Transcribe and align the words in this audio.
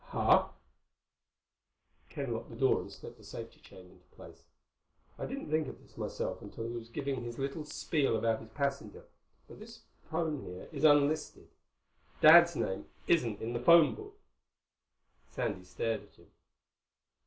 "Huh?" 0.05 0.47
Ken 2.09 2.33
locked 2.33 2.49
the 2.49 2.55
door 2.55 2.81
and 2.81 2.91
slipped 2.91 3.19
the 3.19 3.23
safety 3.23 3.59
chain 3.59 3.85
into 3.91 4.07
place. 4.15 4.45
"I 5.19 5.27
didn't 5.27 5.51
think 5.51 5.67
of 5.67 5.79
this 5.79 5.95
myself 5.95 6.41
until 6.41 6.63
he 6.63 6.71
was 6.73 6.89
giving 6.89 7.21
his 7.21 7.37
little 7.37 7.65
spiel 7.65 8.17
about 8.17 8.39
his 8.39 8.49
passenger, 8.49 9.05
but 9.47 9.59
this 9.59 9.83
phone 10.09 10.41
here 10.41 10.67
is 10.71 10.83
unlisted. 10.83 11.49
Dad's 12.19 12.55
name 12.55 12.87
isn't 13.05 13.41
in 13.43 13.53
the 13.53 13.59
phone 13.61 13.93
book." 13.93 14.17
Sandy 15.29 15.65
stared 15.65 16.01
at 16.01 16.15
him. 16.15 16.31